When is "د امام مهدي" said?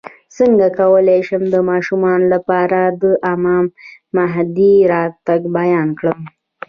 3.01-4.75